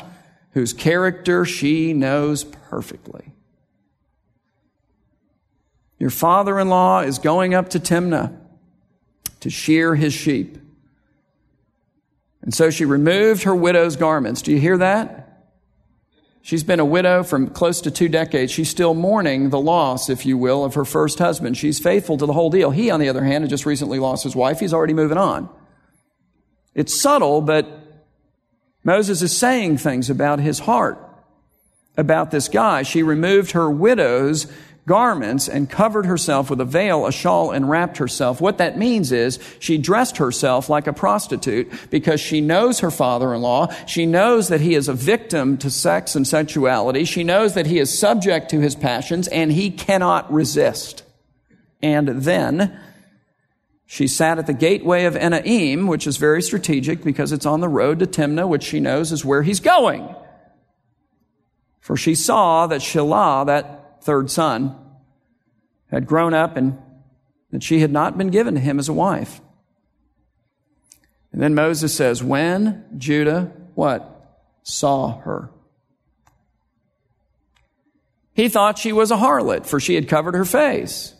[0.50, 3.32] whose character she knows perfectly.
[6.00, 8.36] Your father in law is going up to Timnah
[9.40, 10.58] to shear his sheep.
[12.42, 14.42] And so she removed her widow's garments.
[14.42, 15.25] Do you hear that?
[16.46, 18.52] She's been a widow for close to two decades.
[18.52, 21.56] She's still mourning the loss, if you will, of her first husband.
[21.56, 22.70] She's faithful to the whole deal.
[22.70, 24.60] He, on the other hand, had just recently lost his wife.
[24.60, 25.48] He's already moving on.
[26.72, 27.66] It's subtle, but
[28.84, 31.00] Moses is saying things about his heart,
[31.96, 32.84] about this guy.
[32.84, 34.46] She removed her widow's
[34.86, 38.40] garments and covered herself with a veil, a shawl, and wrapped herself.
[38.40, 43.74] What that means is she dressed herself like a prostitute because she knows her father-in-law.
[43.86, 47.04] She knows that he is a victim to sex and sensuality.
[47.04, 51.02] She knows that he is subject to his passions and he cannot resist.
[51.82, 52.80] And then
[53.86, 57.68] she sat at the gateway of Enaim, which is very strategic because it's on the
[57.68, 60.14] road to Timnah, which she knows is where he's going.
[61.80, 63.75] For she saw that Shelah, that
[64.06, 64.74] third son,
[65.90, 66.78] had grown up and
[67.50, 69.40] that she had not been given to him as a wife.
[71.32, 74.12] And then Moses says, when Judah, what?
[74.62, 75.50] Saw her.
[78.32, 81.14] He thought she was a harlot, for she had covered her face.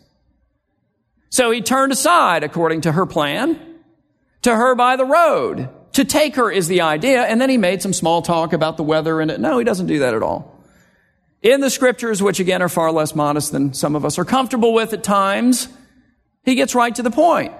[1.29, 3.59] So he turned aside, according to her plan,
[4.43, 5.69] to her by the road.
[5.93, 8.83] To take her is the idea, and then he made some small talk about the
[8.83, 9.39] weather and it.
[9.39, 10.56] No, he doesn't do that at all
[11.41, 14.73] in the scriptures, which again are far less modest than some of us are comfortable
[14.73, 15.67] with at times,
[16.43, 17.53] he gets right to the point.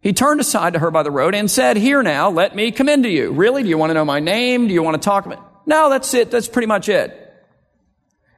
[0.00, 2.88] He turned aside to her by the road and said, Here now, let me come
[2.88, 3.32] into you.
[3.32, 3.62] Really?
[3.62, 4.68] Do you want to know my name?
[4.68, 5.38] Do you want to talk about?
[5.38, 5.44] It?
[5.66, 6.30] No, that's it.
[6.30, 7.25] That's pretty much it.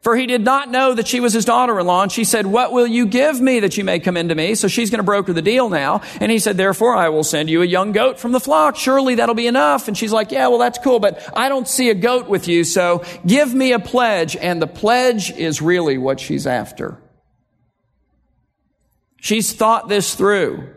[0.00, 2.04] For he did not know that she was his daughter-in-law.
[2.04, 4.54] And she said, what will you give me that you may come into me?
[4.54, 6.02] So she's going to broker the deal now.
[6.20, 8.76] And he said, therefore I will send you a young goat from the flock.
[8.76, 9.88] Surely that'll be enough.
[9.88, 12.62] And she's like, yeah, well, that's cool, but I don't see a goat with you.
[12.62, 14.36] So give me a pledge.
[14.36, 16.96] And the pledge is really what she's after.
[19.20, 20.74] She's thought this through.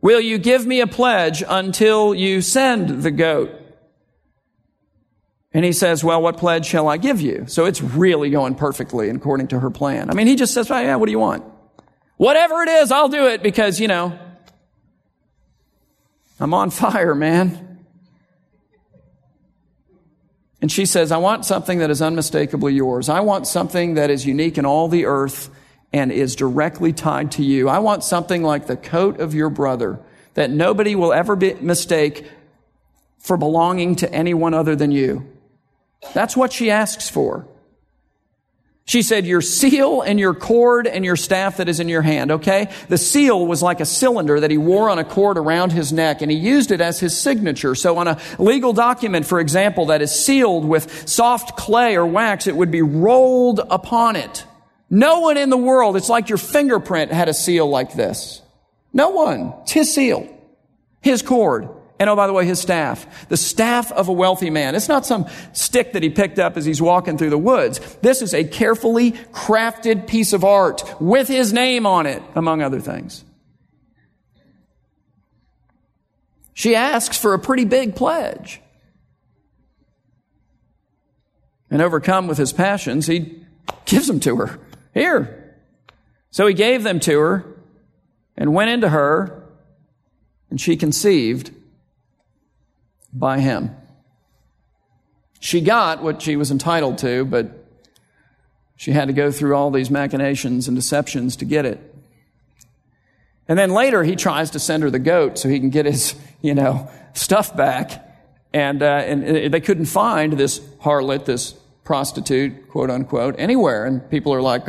[0.00, 3.50] Will you give me a pledge until you send the goat?
[5.54, 7.44] And he says, well, what pledge shall I give you?
[7.46, 10.10] So it's really going perfectly according to her plan.
[10.10, 11.44] I mean, he just says, oh, yeah, what do you want?
[12.16, 14.18] Whatever it is, I'll do it because, you know,
[16.40, 17.78] I'm on fire, man.
[20.60, 23.08] And she says, I want something that is unmistakably yours.
[23.08, 25.50] I want something that is unique in all the earth
[25.92, 27.68] and is directly tied to you.
[27.68, 30.00] I want something like the coat of your brother
[30.34, 32.28] that nobody will ever be, mistake
[33.18, 35.30] for belonging to anyone other than you.
[36.12, 37.48] That's what she asks for.
[38.86, 42.30] She said, your seal and your cord and your staff that is in your hand,
[42.30, 42.70] okay?
[42.90, 46.20] The seal was like a cylinder that he wore on a cord around his neck
[46.20, 47.74] and he used it as his signature.
[47.74, 52.46] So on a legal document, for example, that is sealed with soft clay or wax,
[52.46, 54.44] it would be rolled upon it.
[54.90, 58.42] No one in the world, it's like your fingerprint had a seal like this.
[58.92, 59.54] No one.
[59.62, 60.28] It's his seal.
[61.00, 61.70] His cord.
[61.98, 63.28] And oh, by the way, his staff.
[63.28, 64.74] The staff of a wealthy man.
[64.74, 67.78] It's not some stick that he picked up as he's walking through the woods.
[68.02, 72.80] This is a carefully crafted piece of art with his name on it, among other
[72.80, 73.24] things.
[76.52, 78.60] She asks for a pretty big pledge.
[81.70, 83.44] And overcome with his passions, he
[83.84, 84.60] gives them to her.
[84.92, 85.56] Here.
[86.30, 87.56] So he gave them to her
[88.36, 89.44] and went into her,
[90.50, 91.52] and she conceived
[93.14, 93.70] by him.
[95.40, 97.66] She got what she was entitled to, but
[98.76, 101.94] she had to go through all these machinations and deceptions to get it.
[103.46, 106.14] And then later he tries to send her the goat so he can get his,
[106.40, 108.00] you know, stuff back.
[108.52, 111.52] And, uh, and they couldn't find this harlot, this
[111.84, 113.84] prostitute, quote unquote, anywhere.
[113.84, 114.64] And people are like,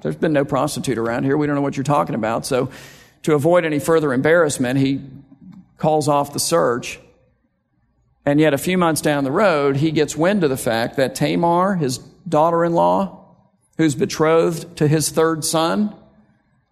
[0.00, 1.36] there's been no prostitute around here.
[1.36, 2.46] We don't know what you're talking about.
[2.46, 2.70] So
[3.24, 5.02] to avoid any further embarrassment, he
[5.76, 6.98] calls off the search.
[8.26, 11.14] And yet, a few months down the road, he gets wind of the fact that
[11.14, 13.34] Tamar, his daughter in law,
[13.78, 15.94] who's betrothed to his third son,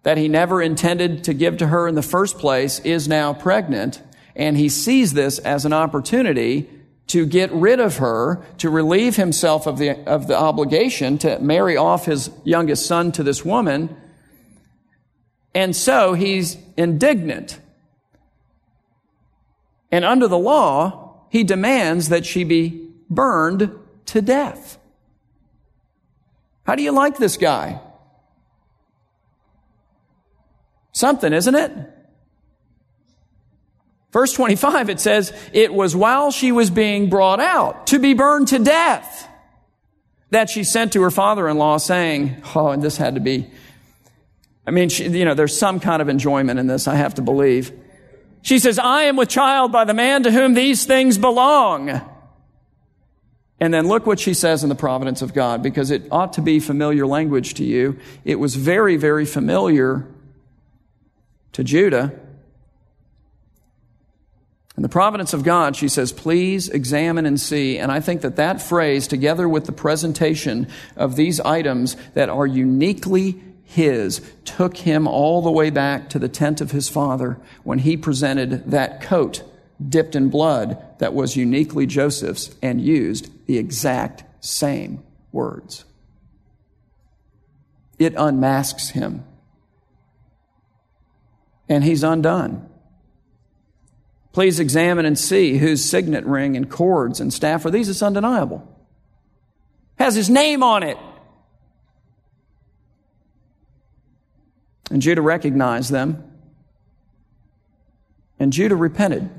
[0.03, 4.01] that he never intended to give to her in the first place, is now pregnant.
[4.35, 6.69] And he sees this as an opportunity
[7.07, 11.75] to get rid of her, to relieve himself of the, of the obligation to marry
[11.75, 13.97] off his youngest son to this woman.
[15.55, 17.59] And so he's indignant.
[19.91, 23.71] And under the law, he demands that she be burned
[24.07, 24.77] to death.
[26.63, 27.81] How do you like this guy?
[30.91, 31.71] Something, isn't it?
[34.11, 38.47] Verse 25, it says, it was while she was being brought out to be burned
[38.49, 39.27] to death
[40.31, 43.49] that she sent to her father-in-law saying, oh, and this had to be,
[44.65, 47.21] I mean, she, you know, there's some kind of enjoyment in this, I have to
[47.21, 47.71] believe.
[48.41, 52.01] She says, I am with child by the man to whom these things belong.
[53.59, 56.41] And then look what she says in the providence of God, because it ought to
[56.41, 57.99] be familiar language to you.
[58.23, 60.07] It was very, very familiar
[61.51, 62.17] to Judah.
[64.77, 67.77] In the providence of God, she says, please examine and see.
[67.77, 72.47] And I think that that phrase, together with the presentation of these items that are
[72.47, 77.77] uniquely his took him all the way back to the tent of his father when
[77.77, 79.43] he presented that coat
[79.87, 85.85] dipped in blood that was uniquely Joseph's and used the exact same words.
[87.99, 89.23] It unmasks him.
[91.69, 92.67] And he's undone.
[94.31, 97.87] Please examine and see whose signet ring and cords and staff are these.
[97.87, 98.67] It's undeniable.
[99.99, 100.97] Has his name on it.
[104.89, 106.23] And Judah recognized them.
[108.39, 109.29] And Judah repented.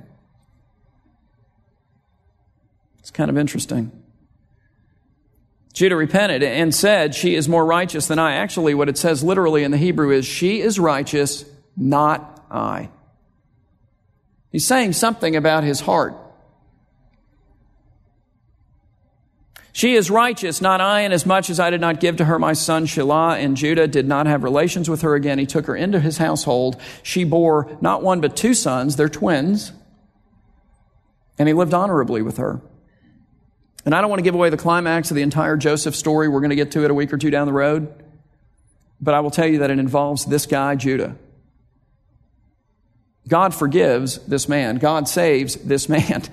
[2.98, 3.90] It's kind of interesting.
[5.72, 8.34] Judah repented and said, She is more righteous than I.
[8.34, 11.44] Actually, what it says literally in the Hebrew is, She is righteous,
[11.76, 12.90] not I.
[14.50, 16.16] He's saying something about his heart.
[19.72, 22.86] She is righteous, not I, inasmuch as I did not give to her my son
[22.86, 25.38] Shelah, and Judah did not have relations with her again.
[25.38, 26.80] He took her into his household.
[27.02, 29.72] She bore not one but two sons, they're twins,
[31.38, 32.60] and he lived honorably with her.
[33.84, 36.28] And I don't want to give away the climax of the entire Joseph story.
[36.28, 37.94] We're going to get to it a week or two down the road.
[39.00, 41.16] But I will tell you that it involves this guy, Judah.
[43.26, 44.76] God forgives this man.
[44.76, 46.24] God saves this man.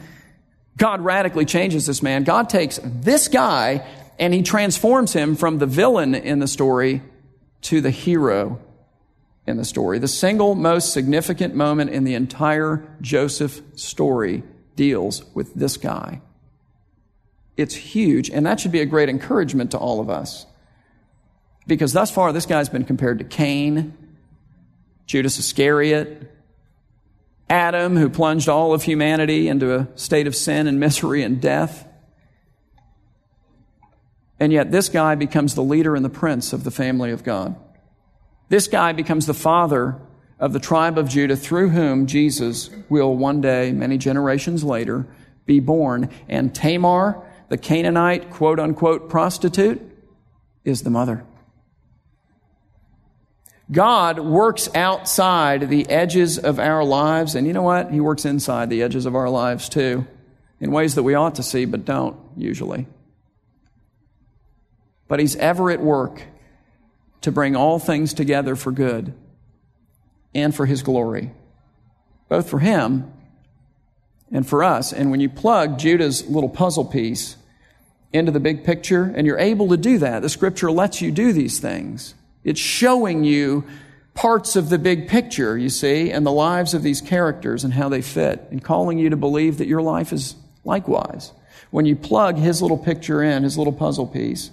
[0.77, 2.23] God radically changes this man.
[2.23, 3.85] God takes this guy
[4.19, 7.01] and he transforms him from the villain in the story
[7.61, 8.59] to the hero
[9.45, 9.97] in the story.
[9.97, 14.43] The single most significant moment in the entire Joseph story
[14.75, 16.21] deals with this guy.
[17.55, 20.45] It's huge, and that should be a great encouragement to all of us.
[21.65, 23.97] Because thus far, this guy's been compared to Cain,
[25.07, 26.36] Judas Iscariot,
[27.49, 31.87] Adam, who plunged all of humanity into a state of sin and misery and death.
[34.39, 37.55] And yet, this guy becomes the leader and the prince of the family of God.
[38.49, 39.99] This guy becomes the father
[40.39, 45.07] of the tribe of Judah through whom Jesus will one day, many generations later,
[45.45, 46.09] be born.
[46.29, 49.81] And Tamar, the Canaanite quote unquote prostitute,
[50.63, 51.23] is the mother.
[53.71, 57.91] God works outside the edges of our lives, and you know what?
[57.91, 60.07] He works inside the edges of our lives too,
[60.59, 62.87] in ways that we ought to see but don't usually.
[65.07, 66.23] But He's ever at work
[67.21, 69.13] to bring all things together for good
[70.33, 71.31] and for His glory,
[72.29, 73.11] both for Him
[74.31, 74.93] and for us.
[74.93, 77.35] And when you plug Judah's little puzzle piece
[78.13, 81.33] into the big picture, and you're able to do that, the scripture lets you do
[81.33, 82.15] these things
[82.47, 83.65] it's showing you
[84.13, 87.89] parts of the big picture, you see, and the lives of these characters and how
[87.89, 90.33] they fit, and calling you to believe that your life is
[90.63, 91.33] likewise.
[91.71, 94.49] When you plug his little picture in, his little puzzle piece,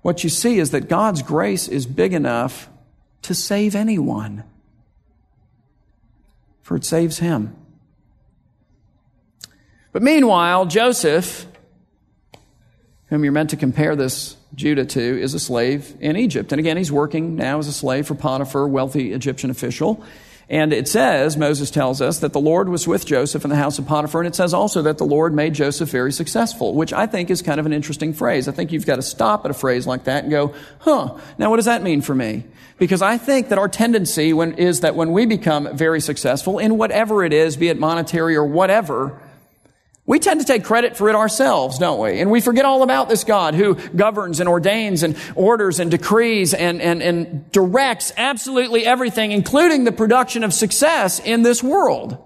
[0.00, 2.70] what you see is that God's grace is big enough
[3.22, 4.42] to save anyone,
[6.62, 7.54] for it saves him.
[9.92, 11.46] But meanwhile, Joseph,
[13.08, 16.52] whom you're meant to compare this Judah to, is a slave in Egypt.
[16.52, 20.04] And again, he's working now as a slave for Potiphar, wealthy Egyptian official.
[20.50, 23.78] And it says, Moses tells us, that the Lord was with Joseph in the house
[23.78, 24.20] of Potiphar.
[24.20, 27.40] And it says also that the Lord made Joseph very successful, which I think is
[27.40, 28.48] kind of an interesting phrase.
[28.48, 31.50] I think you've got to stop at a phrase like that and go, huh, now
[31.50, 32.44] what does that mean for me?
[32.78, 36.76] Because I think that our tendency when, is that when we become very successful in
[36.76, 39.20] whatever it is, be it monetary or whatever,
[40.10, 42.18] we tend to take credit for it ourselves, don't we?
[42.18, 46.52] And we forget all about this God who governs and ordains and orders and decrees
[46.52, 52.18] and, and, and directs absolutely everything, including the production of success in this world.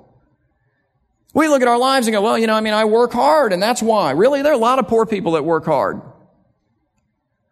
[1.35, 3.53] We look at our lives and go, well, you know, I mean, I work hard
[3.53, 4.13] and that's why.
[4.13, 4.41] Really?
[4.41, 6.01] There are a lot of poor people that work hard.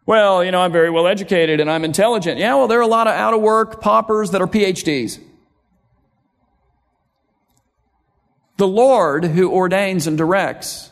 [0.07, 2.39] Well, you know, I'm very well educated and I'm intelligent.
[2.39, 5.19] Yeah, well, there are a lot of out of work paupers that are PhDs.
[8.57, 10.91] The Lord who ordains and directs.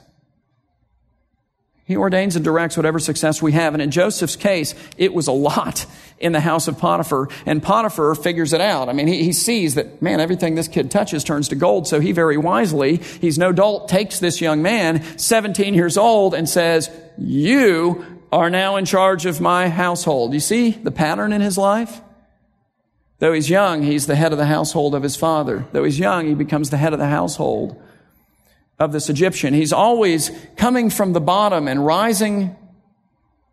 [1.85, 3.73] He ordains and directs whatever success we have.
[3.73, 5.85] And in Joseph's case, it was a lot
[6.19, 7.27] in the house of Potiphar.
[7.45, 8.87] And Potiphar figures it out.
[8.87, 11.87] I mean, he, he, sees that, man, everything this kid touches turns to gold.
[11.87, 16.47] So he very wisely, he's no dolt, takes this young man, 17 years old, and
[16.47, 20.33] says, you are now in charge of my household.
[20.33, 21.99] You see the pattern in his life?
[23.21, 25.67] Though he's young, he's the head of the household of his father.
[25.73, 27.79] Though he's young, he becomes the head of the household
[28.79, 29.53] of this Egyptian.
[29.53, 32.55] He's always coming from the bottom and rising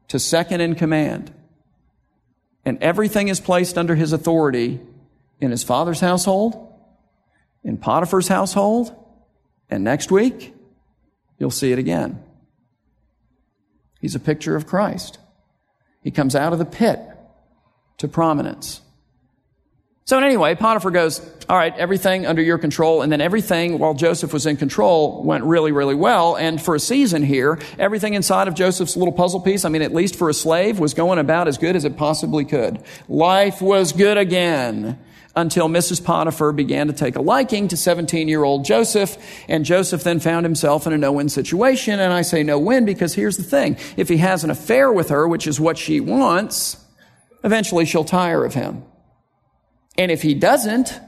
[0.09, 1.35] to second in command.
[2.65, 4.81] And everything is placed under his authority
[5.39, 6.73] in his father's household,
[7.63, 8.97] in Potiphar's household,
[9.69, 10.55] and next week,
[11.39, 12.25] you'll see it again.
[14.01, 15.19] He's a picture of Christ.
[16.03, 16.99] He comes out of the pit
[17.99, 18.81] to prominence.
[20.09, 23.03] So anyway, Potiphar goes, all right, everything under your control.
[23.03, 26.35] And then everything while Joseph was in control went really, really well.
[26.35, 29.93] And for a season here, everything inside of Joseph's little puzzle piece, I mean, at
[29.93, 32.83] least for a slave, was going about as good as it possibly could.
[33.07, 34.99] Life was good again
[35.37, 36.03] until Mrs.
[36.03, 39.19] Potiphar began to take a liking to 17 year old Joseph.
[39.47, 42.01] And Joseph then found himself in a no win situation.
[42.01, 43.77] And I say no win because here's the thing.
[43.99, 46.83] If he has an affair with her, which is what she wants,
[47.45, 48.85] eventually she'll tire of him.
[49.99, 50.99] And if he doesn't,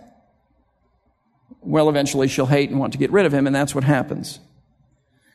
[1.60, 4.40] well, eventually she'll hate and want to get rid of him, and that's what happens.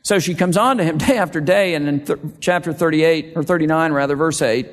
[0.04, 3.44] So she comes on to him day after day, and in th- chapter 38, or
[3.44, 4.68] 39 rather, verse 8,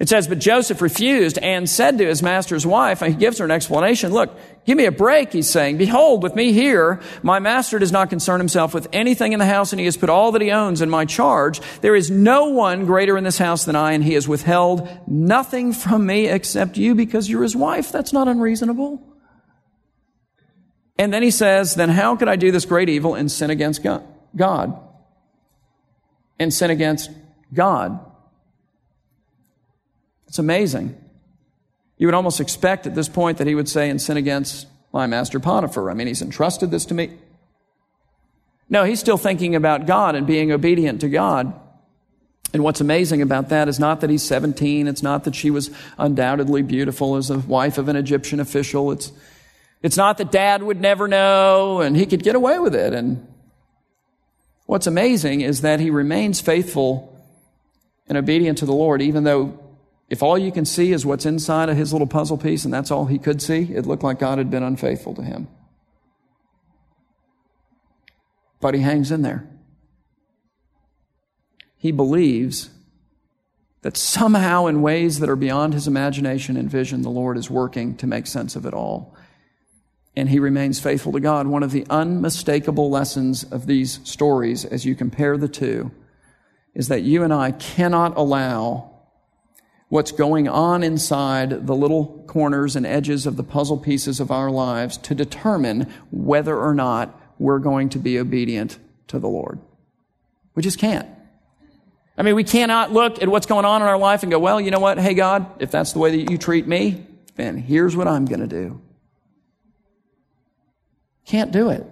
[0.00, 3.44] it says, But Joseph refused and said to his master's wife, and he gives her
[3.44, 4.12] an explanation.
[4.12, 5.78] Look, give me a break, he's saying.
[5.78, 9.72] Behold, with me here, my master does not concern himself with anything in the house,
[9.72, 11.60] and he has put all that he owns in my charge.
[11.80, 15.72] There is no one greater in this house than I, and he has withheld nothing
[15.72, 17.90] from me except you because you're his wife.
[17.90, 19.02] That's not unreasonable.
[20.96, 23.82] And then he says, Then how could I do this great evil and sin against
[24.36, 24.84] God?
[26.38, 27.10] and sin against
[27.52, 27.98] God.
[30.28, 30.96] It's amazing.
[31.96, 35.06] You would almost expect at this point that he would say, and sin against my
[35.06, 35.90] master Potiphar.
[35.90, 37.12] I mean, he's entrusted this to me.
[38.70, 41.58] No, he's still thinking about God and being obedient to God.
[42.52, 44.86] And what's amazing about that is not that he's 17.
[44.86, 48.90] It's not that she was undoubtedly beautiful as a wife of an Egyptian official.
[48.92, 49.12] It's,
[49.82, 52.94] it's not that dad would never know and he could get away with it.
[52.94, 53.26] And
[54.66, 57.14] what's amazing is that he remains faithful
[58.08, 59.58] and obedient to the Lord, even though
[60.08, 62.90] if all you can see is what's inside of his little puzzle piece and that's
[62.90, 65.48] all he could see, it looked like God had been unfaithful to him.
[68.60, 69.48] But he hangs in there.
[71.76, 72.70] He believes
[73.82, 77.96] that somehow, in ways that are beyond his imagination and vision, the Lord is working
[77.98, 79.14] to make sense of it all.
[80.16, 81.46] And he remains faithful to God.
[81.46, 85.92] One of the unmistakable lessons of these stories, as you compare the two,
[86.74, 88.87] is that you and I cannot allow
[89.88, 94.50] what's going on inside the little corners and edges of the puzzle pieces of our
[94.50, 98.78] lives to determine whether or not we're going to be obedient
[99.08, 99.58] to the Lord.
[100.54, 101.08] We just can't.
[102.16, 104.60] I mean, we cannot look at what's going on in our life and go, well,
[104.60, 104.98] you know what?
[104.98, 108.40] Hey, God, if that's the way that you treat me, then here's what I'm going
[108.40, 108.80] to do.
[111.24, 111.86] Can't do it.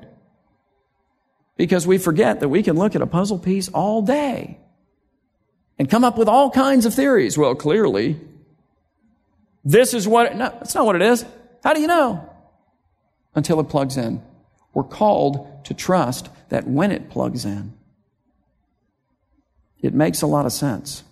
[1.56, 4.58] Because we forget that we can look at a puzzle piece all day
[5.78, 7.36] and come up with all kinds of theories.
[7.36, 8.18] Well, clearly,
[9.64, 11.24] this is what, no, that's not what it is.
[11.62, 12.30] How do you know?
[13.34, 14.22] Until it plugs in.
[14.72, 17.74] We're called to trust that when it plugs in,
[19.80, 21.02] it makes a lot of sense.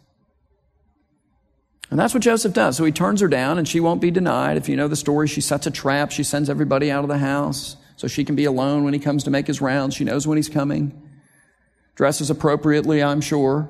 [1.90, 2.76] And that's what Joseph does.
[2.76, 4.56] So he turns her down and she won't be denied.
[4.56, 6.10] If you know the story, she sets a trap.
[6.10, 9.24] She sends everybody out of the house so she can be alone when he comes
[9.24, 9.94] to make his rounds.
[9.94, 11.00] She knows when he's coming.
[11.94, 13.68] Dresses appropriately, I'm sure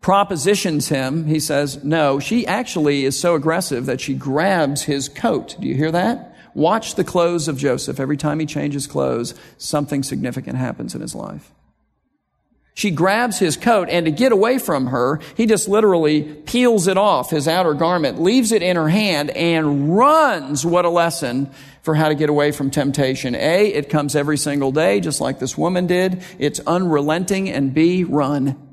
[0.00, 2.20] propositions him, he says, no.
[2.20, 5.56] She actually is so aggressive that she grabs his coat.
[5.60, 6.36] Do you hear that?
[6.54, 8.00] Watch the clothes of Joseph.
[8.00, 11.52] Every time he changes clothes, something significant happens in his life.
[12.74, 16.96] She grabs his coat, and to get away from her, he just literally peels it
[16.96, 20.64] off, his outer garment, leaves it in her hand, and runs.
[20.64, 21.50] What a lesson
[21.82, 23.34] for how to get away from temptation.
[23.34, 26.22] A, it comes every single day, just like this woman did.
[26.38, 28.67] It's unrelenting, and B, run.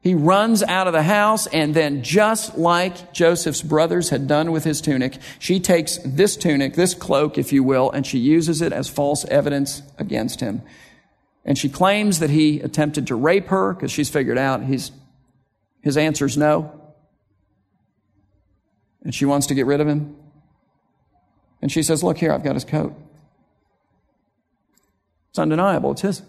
[0.00, 4.62] He runs out of the house, and then, just like Joseph's brothers had done with
[4.62, 8.72] his tunic, she takes this tunic, this cloak, if you will, and she uses it
[8.72, 10.62] as false evidence against him.
[11.44, 14.92] And she claims that he attempted to rape her because she's figured out his,
[15.82, 16.78] his answer's no.
[19.02, 20.16] And she wants to get rid of him.
[21.60, 22.94] And she says, Look here, I've got his coat.
[25.30, 26.22] It's undeniable, it's his.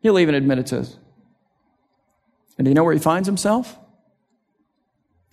[0.00, 0.96] He'll even admit it's his.
[2.62, 3.76] And do you know where he finds himself?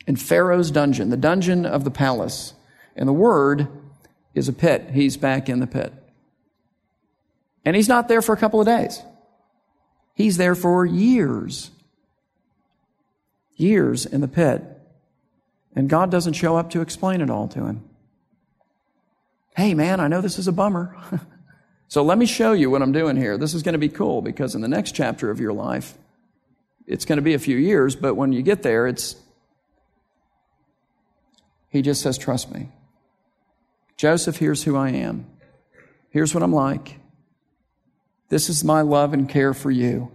[0.08, 2.56] In Pharaoh's dungeon, the dungeon of the palace.
[2.96, 3.68] And the word
[4.34, 4.90] is a pit.
[4.94, 5.94] He's back in the pit.
[7.64, 9.04] And he's not there for a couple of days.
[10.16, 11.70] He's there for years.
[13.56, 14.64] Years in the pit.
[15.76, 17.88] And God doesn't show up to explain it all to him.
[19.56, 20.98] Hey, man, I know this is a bummer.
[21.90, 23.38] so let me show you what I'm doing here.
[23.38, 25.96] This is going to be cool because in the next chapter of your life,
[26.90, 29.16] it's going to be a few years, but when you get there, it's.
[31.70, 32.70] He just says, Trust me.
[33.96, 35.28] Joseph, here's who I am.
[36.10, 37.00] Here's what I'm like.
[38.30, 40.12] This is my love and care for you.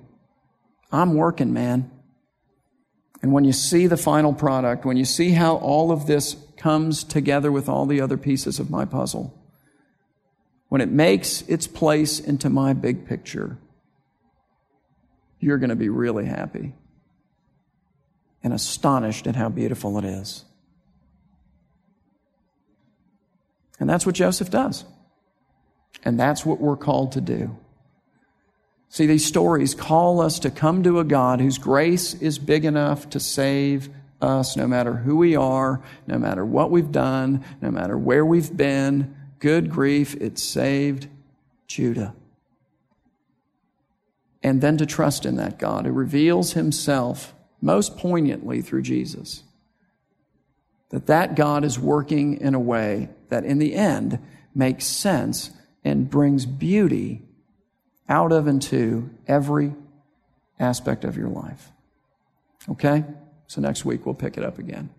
[0.90, 1.90] I'm working, man.
[3.22, 7.04] And when you see the final product, when you see how all of this comes
[7.04, 9.32] together with all the other pieces of my puzzle,
[10.68, 13.58] when it makes its place into my big picture,
[15.44, 16.72] you're going to be really happy
[18.42, 20.44] and astonished at how beautiful it is.
[23.78, 24.86] And that's what Joseph does.
[26.02, 27.58] And that's what we're called to do.
[28.88, 33.10] See, these stories call us to come to a God whose grace is big enough
[33.10, 33.90] to save
[34.22, 38.56] us no matter who we are, no matter what we've done, no matter where we've
[38.56, 39.14] been.
[39.40, 41.08] Good grief, it saved
[41.66, 42.14] Judah
[44.44, 49.42] and then to trust in that God who reveals himself most poignantly through Jesus.
[50.90, 54.18] That that God is working in a way that in the end
[54.54, 55.50] makes sense
[55.82, 57.22] and brings beauty
[58.06, 59.74] out of and to every
[60.60, 61.72] aspect of your life.
[62.68, 63.02] Okay?
[63.46, 64.90] So next week we'll pick it up again.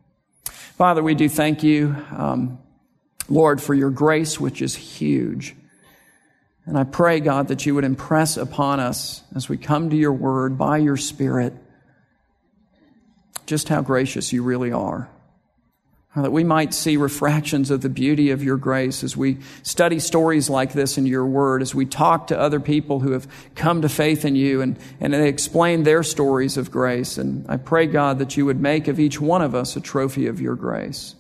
[0.45, 2.57] Father, we do thank you, um,
[3.29, 5.55] Lord, for your grace, which is huge.
[6.65, 10.13] And I pray, God, that you would impress upon us as we come to your
[10.13, 11.53] word by your Spirit
[13.45, 15.09] just how gracious you really are.
[16.15, 20.49] That we might see refractions of the beauty of your grace as we study stories
[20.49, 23.89] like this in your word, as we talk to other people who have come to
[23.89, 27.17] faith in you and, and they explain their stories of grace.
[27.17, 30.27] And I pray, God, that you would make of each one of us a trophy
[30.27, 31.15] of your grace.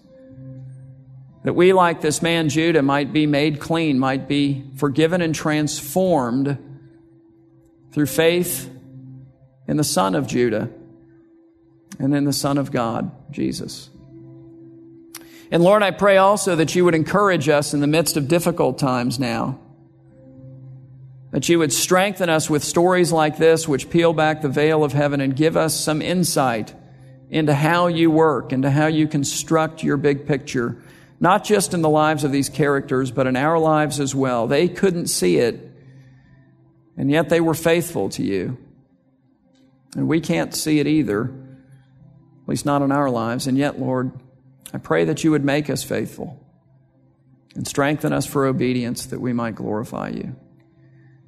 [1.45, 6.57] That we, like this man Judah, might be made clean, might be forgiven and transformed
[7.91, 8.67] through faith
[9.67, 10.71] in the Son of Judah
[11.99, 13.91] and in the Son of God, Jesus.
[15.51, 18.79] And Lord, I pray also that you would encourage us in the midst of difficult
[18.79, 19.59] times now.
[21.29, 24.93] That you would strengthen us with stories like this, which peel back the veil of
[24.93, 26.73] heaven and give us some insight
[27.29, 30.81] into how you work, into how you construct your big picture
[31.19, 34.47] not just in the lives of these characters, but in our lives as well.
[34.47, 35.71] They couldn't see it,
[36.97, 38.57] and yet they were faithful to you.
[39.95, 43.47] And we can't see it either, at least not in our lives.
[43.47, 44.11] And yet, Lord,
[44.73, 46.37] I pray that you would make us faithful
[47.55, 50.35] and strengthen us for obedience that we might glorify you.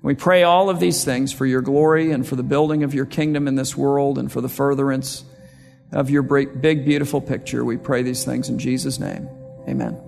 [0.01, 3.05] We pray all of these things for your glory and for the building of your
[3.05, 5.23] kingdom in this world and for the furtherance
[5.91, 7.63] of your big, beautiful picture.
[7.63, 9.29] We pray these things in Jesus' name.
[9.67, 10.06] Amen.